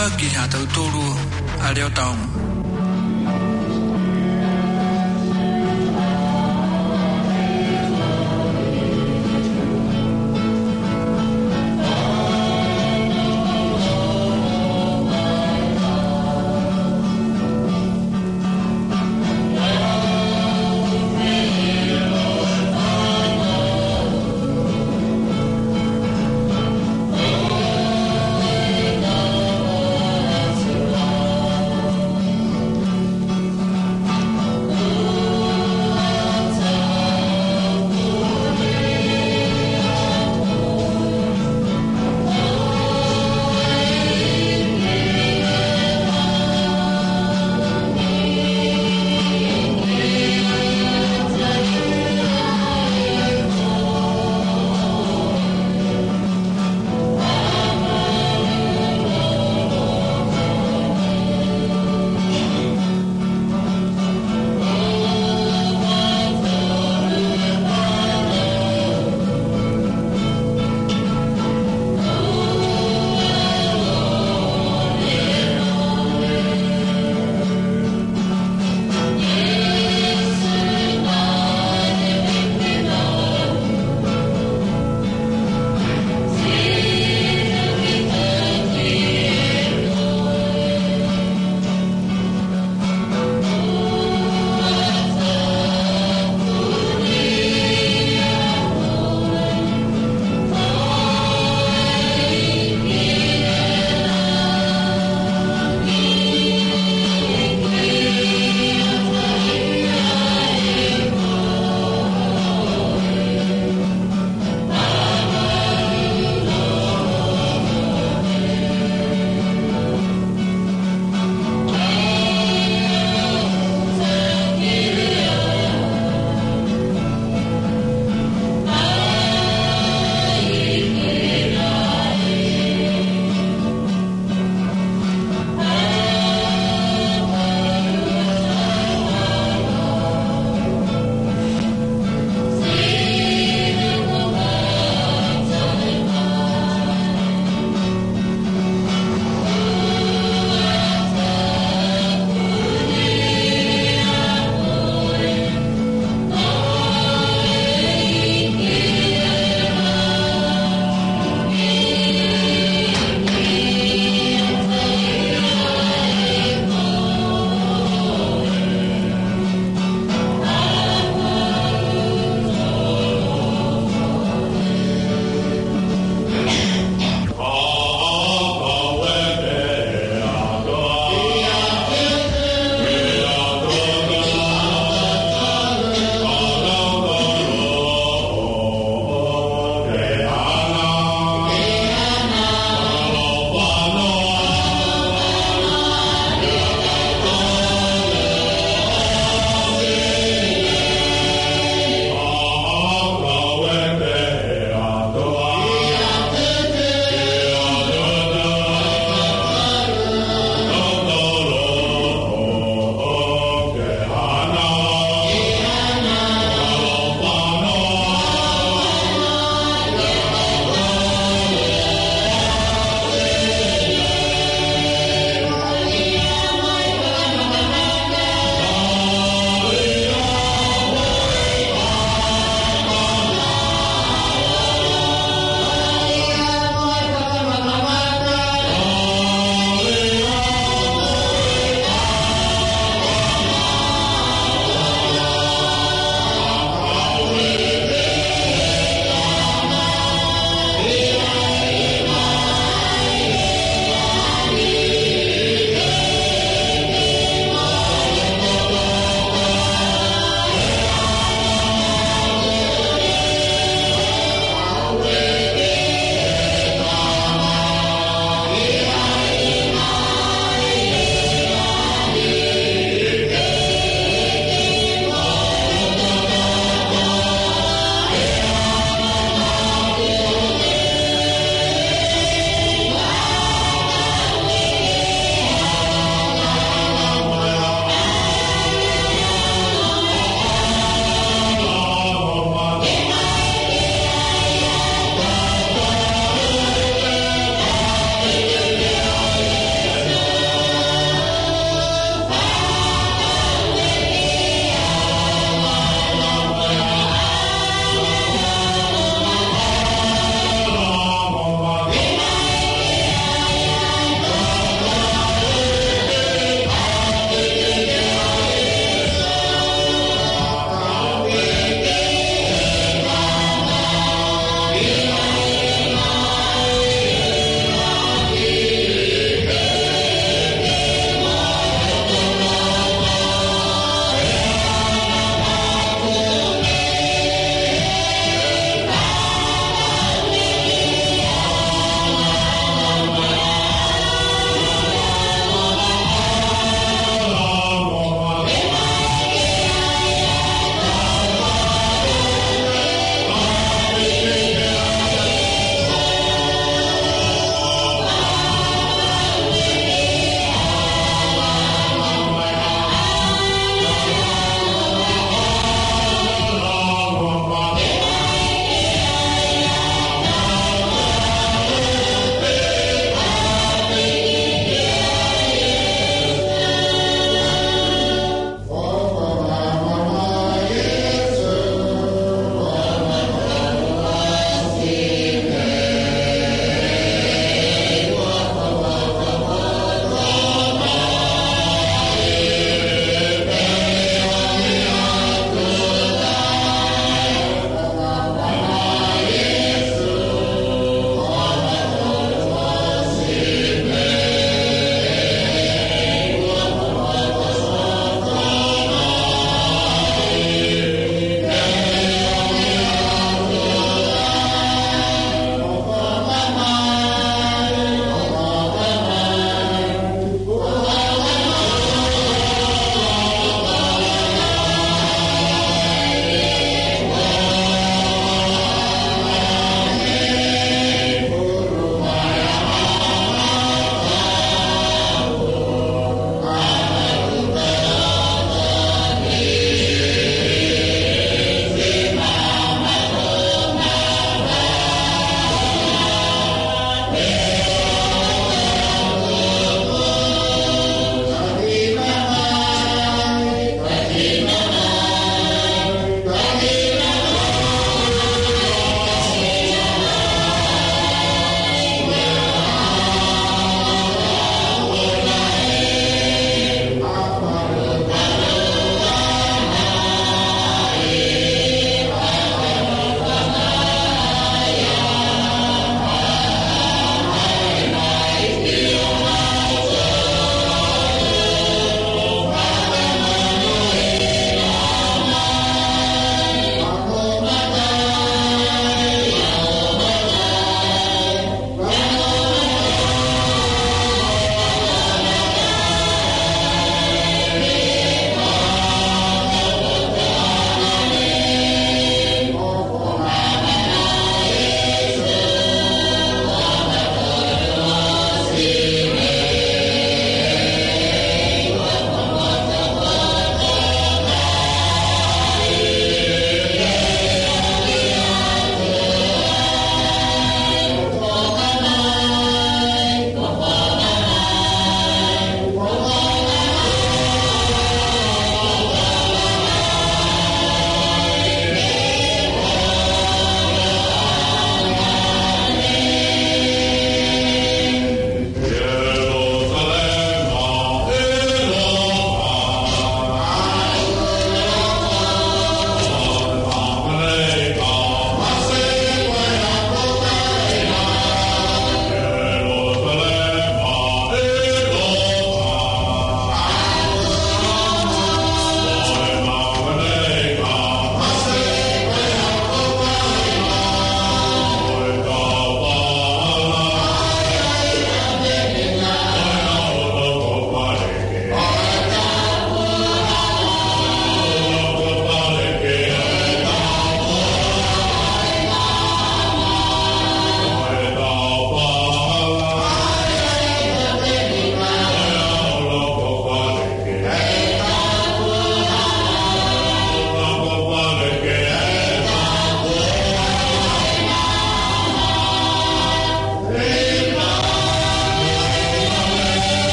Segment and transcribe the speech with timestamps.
[0.00, 1.14] 来，这给下头走路，
[1.60, 2.49] 还了当。